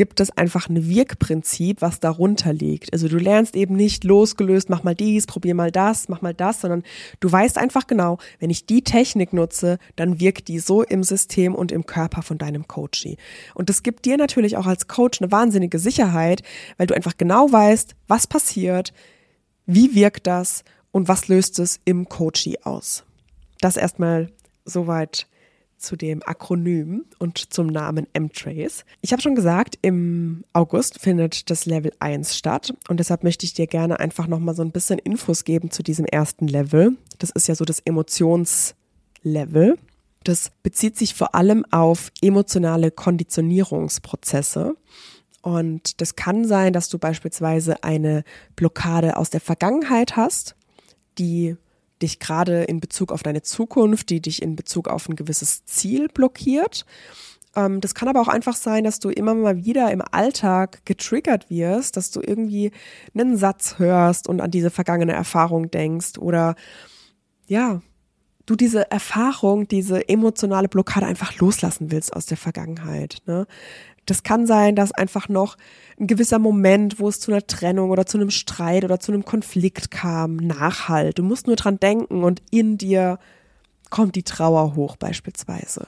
[0.00, 2.90] gibt es einfach ein Wirkprinzip, was darunter liegt.
[2.94, 6.62] Also du lernst eben nicht losgelöst, mach mal dies, probier mal das, mach mal das,
[6.62, 6.84] sondern
[7.20, 11.54] du weißt einfach genau, wenn ich die Technik nutze, dann wirkt die so im System
[11.54, 13.18] und im Körper von deinem Coachie.
[13.54, 16.42] Und das gibt dir natürlich auch als Coach eine wahnsinnige Sicherheit,
[16.78, 18.94] weil du einfach genau weißt, was passiert,
[19.66, 23.04] wie wirkt das und was löst es im Coachie aus.
[23.60, 24.32] Das erstmal
[24.64, 25.26] soweit
[25.80, 28.84] zu dem Akronym und zum Namen M-Trace.
[29.00, 33.54] Ich habe schon gesagt, im August findet das Level 1 statt und deshalb möchte ich
[33.54, 36.96] dir gerne einfach nochmal so ein bisschen Infos geben zu diesem ersten Level.
[37.18, 39.78] Das ist ja so das Emotionslevel.
[40.24, 44.76] Das bezieht sich vor allem auf emotionale Konditionierungsprozesse.
[45.42, 48.24] Und das kann sein, dass du beispielsweise eine
[48.56, 50.54] Blockade aus der Vergangenheit hast,
[51.18, 51.56] die
[52.02, 56.08] dich gerade in Bezug auf deine Zukunft, die dich in Bezug auf ein gewisses Ziel
[56.08, 56.84] blockiert.
[57.56, 61.50] Ähm, das kann aber auch einfach sein, dass du immer mal wieder im Alltag getriggert
[61.50, 62.70] wirst, dass du irgendwie
[63.14, 66.54] einen Satz hörst und an diese vergangene Erfahrung denkst oder
[67.46, 67.82] ja,
[68.46, 73.18] du diese Erfahrung, diese emotionale Blockade einfach loslassen willst aus der Vergangenheit.
[73.26, 73.46] Ne?
[74.10, 75.56] Das kann sein, dass einfach noch
[75.96, 79.24] ein gewisser Moment, wo es zu einer Trennung oder zu einem Streit oder zu einem
[79.24, 81.20] Konflikt kam, nachhalt.
[81.20, 83.20] Du musst nur dran denken und in dir
[83.88, 85.86] kommt die Trauer hoch beispielsweise.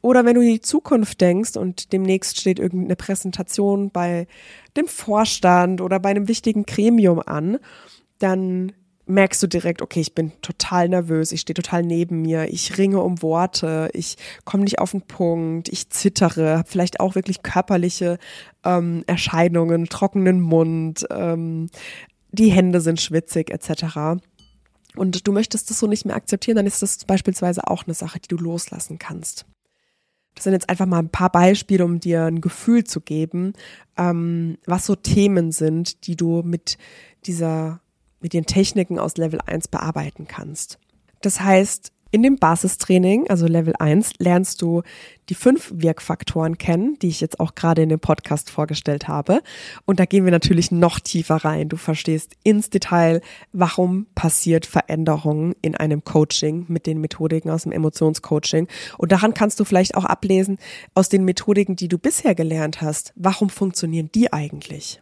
[0.00, 4.26] Oder wenn du in die Zukunft denkst und demnächst steht irgendeine Präsentation bei
[4.74, 7.58] dem Vorstand oder bei einem wichtigen Gremium an,
[8.18, 8.72] dann
[9.06, 13.00] merkst du direkt, okay, ich bin total nervös, ich stehe total neben mir, ich ringe
[13.00, 18.18] um Worte, ich komme nicht auf den Punkt, ich zittere, habe vielleicht auch wirklich körperliche
[18.64, 21.68] ähm, Erscheinungen, trockenen Mund, ähm,
[22.30, 24.20] die Hände sind schwitzig etc.
[24.96, 28.20] Und du möchtest das so nicht mehr akzeptieren, dann ist das beispielsweise auch eine Sache,
[28.20, 29.46] die du loslassen kannst.
[30.34, 33.52] Das sind jetzt einfach mal ein paar Beispiele, um dir ein Gefühl zu geben,
[33.98, 36.78] ähm, was so Themen sind, die du mit
[37.26, 37.80] dieser
[38.22, 40.78] mit den Techniken aus Level 1 bearbeiten kannst.
[41.20, 44.82] Das heißt, in dem Basistraining, also Level 1, lernst du
[45.30, 49.40] die fünf Wirkfaktoren kennen, die ich jetzt auch gerade in dem Podcast vorgestellt habe.
[49.86, 51.70] Und da gehen wir natürlich noch tiefer rein.
[51.70, 53.22] Du verstehst ins Detail,
[53.54, 58.68] warum passiert Veränderungen in einem Coaching mit den Methodiken aus dem Emotionscoaching.
[58.98, 60.58] Und daran kannst du vielleicht auch ablesen
[60.92, 65.00] aus den Methodiken, die du bisher gelernt hast, warum funktionieren die eigentlich?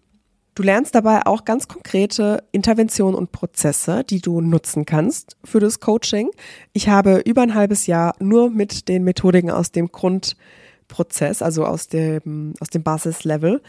[0.54, 5.80] Du lernst dabei auch ganz konkrete Interventionen und Prozesse, die du nutzen kannst für das
[5.80, 6.30] Coaching.
[6.72, 11.86] Ich habe über ein halbes Jahr nur mit den Methodiken aus dem Grundprozess, also aus
[11.86, 13.62] dem, aus dem Basislevel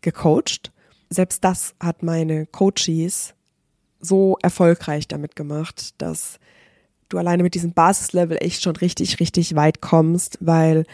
[0.00, 0.72] gecoacht.
[1.08, 3.34] Selbst das hat meine Coaches
[4.00, 6.40] so erfolgreich damit gemacht, dass
[7.08, 10.84] du alleine mit diesem Basislevel echt schon richtig, richtig weit kommst, weil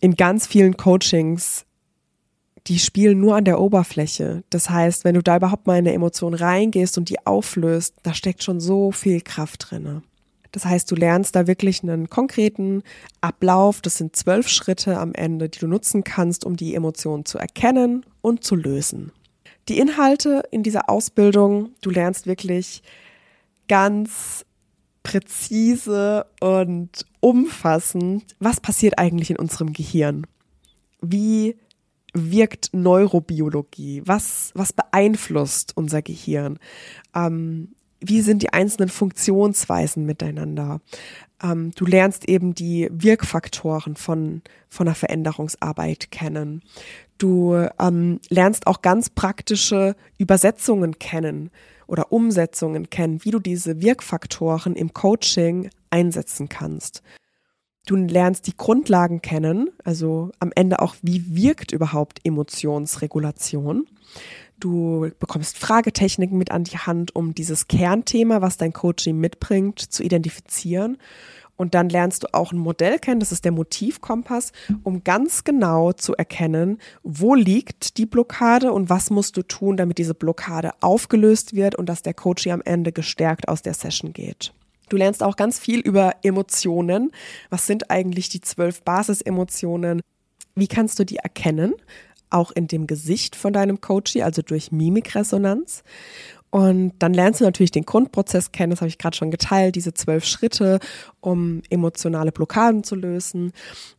[0.00, 1.66] in ganz vielen Coachings
[2.66, 4.42] die spielen nur an der Oberfläche.
[4.50, 8.12] Das heißt, wenn du da überhaupt mal in eine Emotion reingehst und die auflöst, da
[8.12, 10.02] steckt schon so viel Kraft drinne.
[10.52, 12.82] Das heißt, du lernst da wirklich einen konkreten
[13.20, 13.82] Ablauf.
[13.82, 18.04] Das sind zwölf Schritte am Ende, die du nutzen kannst, um die Emotionen zu erkennen
[18.22, 19.12] und zu lösen.
[19.68, 22.82] Die Inhalte in dieser Ausbildung, du lernst wirklich
[23.68, 24.44] ganz
[25.02, 30.26] präzise und umfassend, was passiert eigentlich in unserem Gehirn?
[31.00, 31.56] Wie
[32.16, 34.02] wirkt Neurobiologie?
[34.04, 36.58] Was, was beeinflusst unser Gehirn?
[37.14, 40.80] Ähm, wie sind die einzelnen Funktionsweisen miteinander?
[41.42, 46.62] Ähm, du lernst eben die Wirkfaktoren von, von einer Veränderungsarbeit kennen.
[47.18, 51.50] Du ähm, lernst auch ganz praktische Übersetzungen kennen
[51.86, 57.02] oder Umsetzungen kennen, wie du diese Wirkfaktoren im Coaching einsetzen kannst.
[57.86, 63.86] Du lernst die Grundlagen kennen, also am Ende auch, wie wirkt überhaupt Emotionsregulation.
[64.58, 70.02] Du bekommst Fragetechniken mit an die Hand, um dieses Kernthema, was dein Coaching mitbringt, zu
[70.02, 70.98] identifizieren.
[71.54, 75.92] Und dann lernst du auch ein Modell kennen, das ist der Motivkompass, um ganz genau
[75.92, 81.54] zu erkennen, wo liegt die Blockade und was musst du tun, damit diese Blockade aufgelöst
[81.54, 84.52] wird und dass der Coaching am Ende gestärkt aus der Session geht.
[84.88, 87.10] Du lernst auch ganz viel über Emotionen.
[87.50, 90.00] Was sind eigentlich die zwölf Basisemotionen?
[90.54, 91.74] Wie kannst du die erkennen?
[92.30, 95.82] Auch in dem Gesicht von deinem Coachie, also durch Mimikresonanz.
[96.50, 99.92] Und dann lernst du natürlich den Grundprozess kennen, das habe ich gerade schon geteilt, diese
[99.92, 100.78] zwölf Schritte,
[101.20, 103.52] um emotionale Blockaden zu lösen.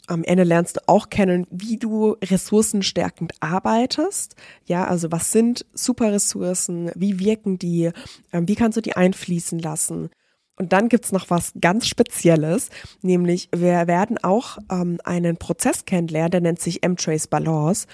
[0.08, 4.36] Am Ende lernst du auch kennen, wie du ressourcenstärkend arbeitest.
[4.65, 6.91] Ja, also was sind Superressourcen?
[6.95, 7.91] Wie wirken die?
[8.32, 10.10] Ähm, wie kannst du die einfließen lassen?
[10.58, 12.70] Und dann gibt's noch was ganz Spezielles,
[13.02, 17.88] nämlich wir werden auch ähm, einen Prozess kennenlernen, der nennt sich M-Trace Balance.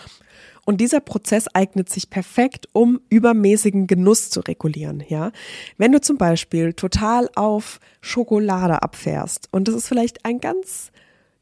[0.66, 5.34] Und dieser Prozess eignet sich perfekt, um übermäßigen Genuss zu regulieren, ja.
[5.78, 10.92] Wenn du zum Beispiel total auf Schokolade abfährst und das ist vielleicht ein ganz,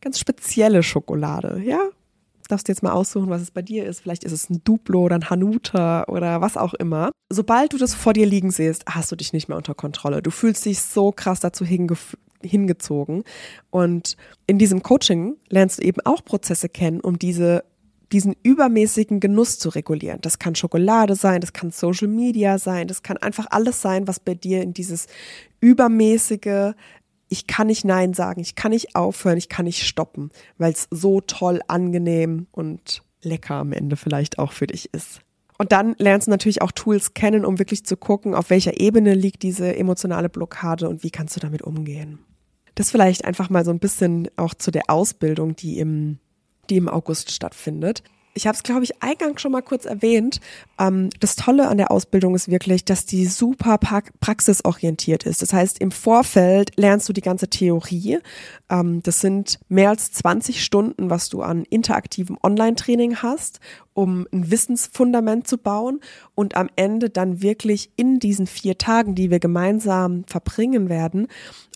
[0.01, 1.81] ganz spezielle Schokolade, ja.
[2.51, 4.01] Darfst du jetzt mal aussuchen, was es bei dir ist.
[4.01, 7.11] Vielleicht ist es ein Duplo oder ein Hanuta oder was auch immer.
[7.29, 10.21] Sobald du das vor dir liegen siehst, hast du dich nicht mehr unter Kontrolle.
[10.21, 13.23] Du fühlst dich so krass dazu hingezogen.
[13.69, 17.63] Und in diesem Coaching lernst du eben auch Prozesse kennen, um diese
[18.11, 20.19] diesen übermäßigen Genuss zu regulieren.
[20.21, 24.19] Das kann Schokolade sein, das kann Social Media sein, das kann einfach alles sein, was
[24.19, 25.07] bei dir in dieses
[25.61, 26.73] übermäßige,
[27.31, 30.87] ich kann nicht Nein sagen, ich kann nicht aufhören, ich kann nicht stoppen, weil es
[30.91, 35.21] so toll, angenehm und lecker am Ende vielleicht auch für dich ist.
[35.57, 39.13] Und dann lernst du natürlich auch Tools kennen, um wirklich zu gucken, auf welcher Ebene
[39.13, 42.19] liegt diese emotionale Blockade und wie kannst du damit umgehen.
[42.75, 46.19] Das vielleicht einfach mal so ein bisschen auch zu der Ausbildung, die im
[46.69, 48.01] die im August stattfindet.
[48.33, 50.39] Ich habe es, glaube ich, eingangs schon mal kurz erwähnt.
[50.79, 55.41] Ähm, das Tolle an der Ausbildung ist wirklich, dass die super praxisorientiert ist.
[55.41, 58.19] Das heißt, im Vorfeld lernst du die ganze Theorie.
[58.69, 63.59] Ähm, das sind mehr als 20 Stunden, was du an interaktivem Online-Training hast,
[63.93, 65.99] um ein Wissensfundament zu bauen
[66.33, 71.27] und am Ende dann wirklich in diesen vier Tagen, die wir gemeinsam verbringen werden,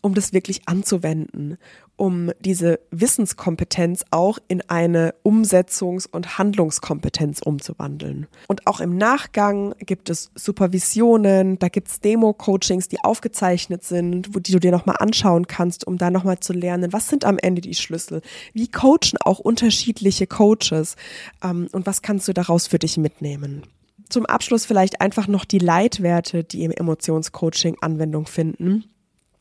[0.01, 1.57] um das wirklich anzuwenden
[1.97, 8.27] um diese Wissenskompetenz auch in eine Umsetzungs- und Handlungskompetenz umzuwandeln.
[8.47, 14.39] Und auch im Nachgang gibt es Supervisionen, da gibt es Demo-Coachings, die aufgezeichnet sind, wo
[14.39, 17.61] die du dir nochmal anschauen kannst, um da nochmal zu lernen, was sind am Ende
[17.61, 18.21] die Schlüssel?
[18.53, 20.95] Wie coachen auch unterschiedliche Coaches?
[21.43, 23.63] Ähm, und was kannst du daraus für dich mitnehmen?
[24.09, 28.85] Zum Abschluss vielleicht einfach noch die Leitwerte, die im Emotionscoaching Anwendung finden.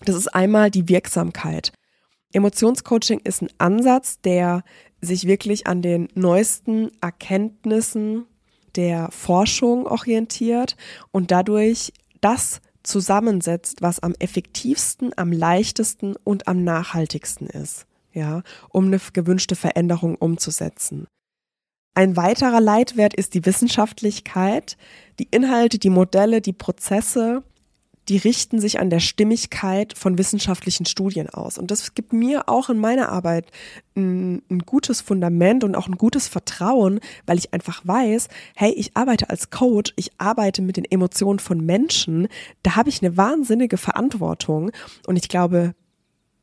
[0.04, 1.72] Das ist einmal die Wirksamkeit.
[2.34, 4.64] Emotionscoaching ist ein Ansatz, der
[5.00, 8.26] sich wirklich an den neuesten Erkenntnissen
[8.74, 10.76] der Forschung orientiert
[11.12, 18.86] und dadurch das zusammensetzt, was am effektivsten, am leichtesten und am nachhaltigsten ist, ja, um
[18.86, 21.06] eine gewünschte Veränderung umzusetzen.
[21.94, 24.76] Ein weiterer Leitwert ist die Wissenschaftlichkeit,
[25.20, 27.44] die Inhalte, die Modelle, die Prozesse
[28.08, 31.58] die richten sich an der Stimmigkeit von wissenschaftlichen Studien aus.
[31.58, 33.50] Und das gibt mir auch in meiner Arbeit
[33.96, 38.96] ein, ein, gutes Fundament und auch ein gutes Vertrauen, weil ich einfach weiß, hey, ich
[38.96, 42.28] arbeite als Coach, ich arbeite mit den Emotionen von Menschen,
[42.62, 44.70] da habe ich eine wahnsinnige Verantwortung.
[45.06, 45.74] Und ich glaube,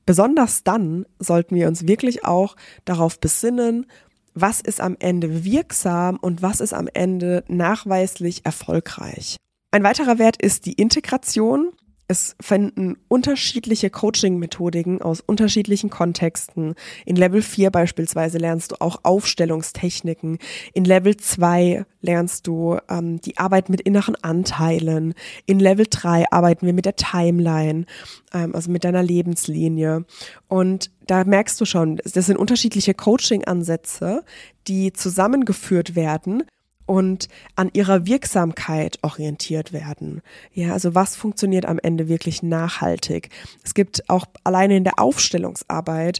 [0.06, 3.86] besonders dann sollten wir uns wirklich auch darauf besinnen,
[4.34, 9.38] was ist am Ende wirksam und was ist am Ende nachweislich erfolgreich.
[9.74, 11.72] Ein weiterer Wert ist die Integration.
[12.10, 16.76] Es finden unterschiedliche Coaching-Methodiken aus unterschiedlichen Kontexten.
[17.06, 20.40] In Level 4 beispielsweise lernst du auch Aufstellungstechniken.
[20.74, 25.14] In Level 2 lernst du ähm, die Arbeit mit inneren Anteilen.
[25.46, 27.86] In Level 3 arbeiten wir mit der Timeline,
[28.34, 30.04] ähm, also mit deiner Lebenslinie.
[30.50, 34.26] Und da merkst du schon, das sind unterschiedliche Coaching-Ansätze,
[34.68, 36.44] die zusammengeführt werden
[36.92, 40.22] und an ihrer Wirksamkeit orientiert werden.
[40.52, 43.30] Ja, also was funktioniert am Ende wirklich nachhaltig?
[43.64, 46.20] Es gibt auch alleine in der Aufstellungsarbeit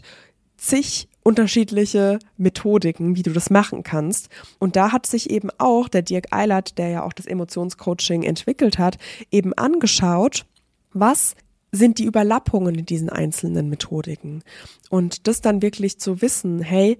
[0.56, 4.30] zig unterschiedliche Methodiken, wie du das machen kannst.
[4.58, 8.78] Und da hat sich eben auch der Dirk Eilert, der ja auch das Emotionscoaching entwickelt
[8.78, 8.96] hat,
[9.30, 10.46] eben angeschaut,
[10.94, 11.36] was
[11.70, 14.42] sind die Überlappungen in diesen einzelnen Methodiken.
[14.88, 16.98] Und das dann wirklich zu wissen, hey,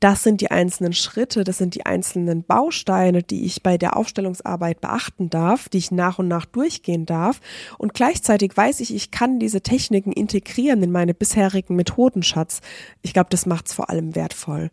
[0.00, 4.80] das sind die einzelnen Schritte, das sind die einzelnen Bausteine, die ich bei der Aufstellungsarbeit
[4.80, 7.40] beachten darf, die ich nach und nach durchgehen darf.
[7.78, 12.60] Und gleichzeitig weiß ich, ich kann diese Techniken integrieren in meine bisherigen Methodenschatz.
[13.02, 14.70] Ich glaube, das macht es vor allem wertvoll.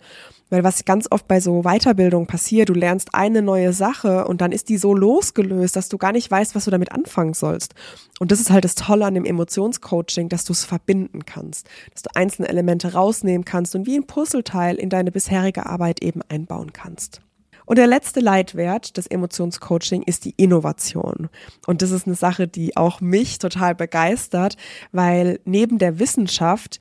[0.54, 4.52] Weil was ganz oft bei so Weiterbildung passiert, du lernst eine neue Sache und dann
[4.52, 7.74] ist die so losgelöst, dass du gar nicht weißt, was du damit anfangen sollst.
[8.20, 12.04] Und das ist halt das Tolle an dem Emotionscoaching, dass du es verbinden kannst, dass
[12.04, 16.72] du einzelne Elemente rausnehmen kannst und wie ein Puzzleteil in deine bisherige Arbeit eben einbauen
[16.72, 17.22] kannst.
[17.66, 21.30] Und der letzte Leitwert des Emotionscoaching ist die Innovation.
[21.66, 24.56] Und das ist eine Sache, die auch mich total begeistert,
[24.92, 26.80] weil neben der Wissenschaft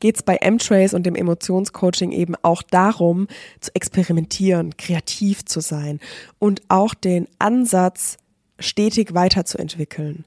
[0.00, 3.28] geht es bei M-Trace und dem Emotionscoaching eben auch darum,
[3.60, 6.00] zu experimentieren, kreativ zu sein
[6.38, 8.18] und auch den Ansatz
[8.58, 10.24] stetig weiterzuentwickeln.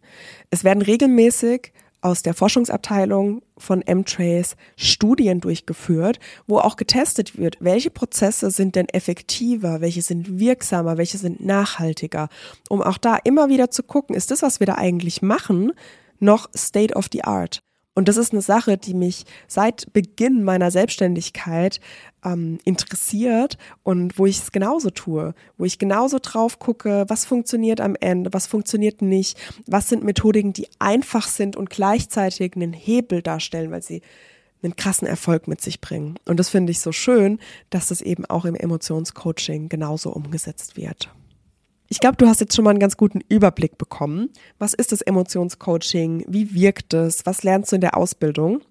[0.50, 7.90] Es werden regelmäßig aus der Forschungsabteilung von M-Trace Studien durchgeführt, wo auch getestet wird, welche
[7.90, 12.30] Prozesse sind denn effektiver, welche sind wirksamer, welche sind nachhaltiger,
[12.70, 15.72] um auch da immer wieder zu gucken, ist das, was wir da eigentlich machen,
[16.20, 17.62] noch State of the Art?
[17.98, 21.80] Und das ist eine Sache, die mich seit Beginn meiner Selbstständigkeit
[22.24, 27.82] ähm, interessiert und wo ich es genauso tue, wo ich genauso drauf gucke, was funktioniert
[27.82, 29.36] am Ende, was funktioniert nicht,
[29.66, 34.04] was sind Methodiken, die einfach sind und gleichzeitig einen Hebel darstellen, weil sie
[34.62, 36.20] einen krassen Erfolg mit sich bringen.
[36.26, 37.40] Und das finde ich so schön,
[37.72, 41.10] dass das eben auch im Emotionscoaching genauso umgesetzt wird.
[41.90, 44.30] Ich glaube, du hast jetzt schon mal einen ganz guten Überblick bekommen.
[44.60, 46.26] Was ist das Emotionscoaching?
[46.28, 47.26] Wie wirkt es?
[47.26, 48.62] Was lernst du in der Ausbildung?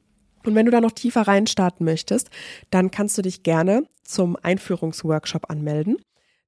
[0.44, 2.28] Und wenn du da noch tiefer reinstarten möchtest,
[2.70, 5.96] dann kannst du dich gerne zum Einführungsworkshop anmelden.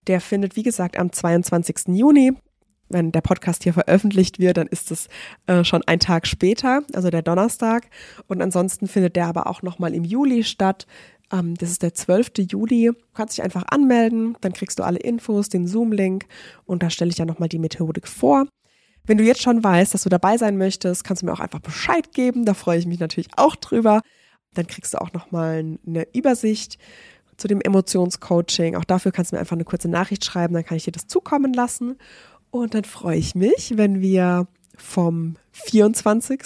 [0.06, 1.88] Der findet, wie gesagt, am 22.
[1.88, 2.32] Juni.
[2.90, 5.08] Wenn der Podcast hier veröffentlicht wird, dann ist es
[5.46, 7.90] äh, schon ein Tag später, also der Donnerstag.
[8.28, 10.86] Und ansonsten findet der aber auch nochmal im Juli statt.
[11.32, 12.32] Ähm, das ist der 12.
[12.50, 12.86] Juli.
[12.86, 16.26] Du kannst dich einfach anmelden, dann kriegst du alle Infos, den Zoom-Link
[16.64, 18.46] und da stelle ich dann nochmal die Methodik vor.
[19.04, 21.60] Wenn du jetzt schon weißt, dass du dabei sein möchtest, kannst du mir auch einfach
[21.60, 22.44] Bescheid geben.
[22.44, 24.02] Da freue ich mich natürlich auch drüber.
[24.54, 26.78] Dann kriegst du auch nochmal eine Übersicht
[27.38, 28.76] zu dem Emotionscoaching.
[28.76, 31.06] Auch dafür kannst du mir einfach eine kurze Nachricht schreiben, dann kann ich dir das
[31.06, 31.96] zukommen lassen.
[32.50, 36.40] Und dann freue ich mich, wenn wir vom 24.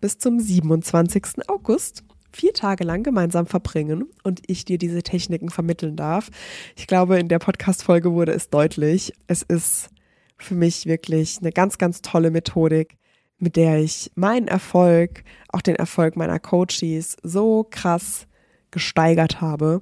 [0.00, 1.48] bis zum 27.
[1.48, 2.04] August
[2.34, 6.30] vier Tage lang gemeinsam verbringen und ich dir diese Techniken vermitteln darf.
[6.76, 9.12] Ich glaube, in der Podcast-Folge wurde es deutlich.
[9.26, 9.90] Es ist
[10.38, 12.96] für mich wirklich eine ganz, ganz tolle Methodik,
[13.38, 18.26] mit der ich meinen Erfolg, auch den Erfolg meiner Coaches so krass
[18.70, 19.80] gesteigert habe.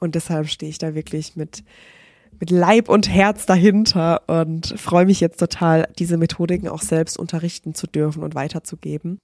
[0.00, 1.64] Und deshalb stehe ich da wirklich mit,
[2.38, 7.74] mit Leib und Herz dahinter und freue mich jetzt total, diese Methodiken auch selbst unterrichten
[7.74, 9.18] zu dürfen und weiterzugeben.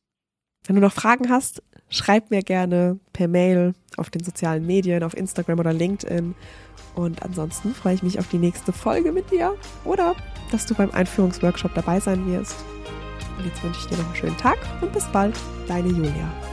[0.67, 5.17] Wenn du noch Fragen hast, schreib mir gerne per Mail auf den sozialen Medien, auf
[5.17, 6.35] Instagram oder LinkedIn.
[6.95, 9.55] Und ansonsten freue ich mich auf die nächste Folge mit dir
[9.85, 10.15] oder
[10.51, 12.57] dass du beim Einführungsworkshop dabei sein wirst.
[13.39, 15.37] Und jetzt wünsche ich dir noch einen schönen Tag und bis bald,
[15.67, 16.50] deine Julia.